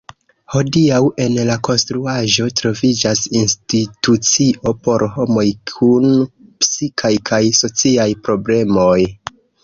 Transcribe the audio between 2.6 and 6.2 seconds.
troviĝas institucio por homoj kun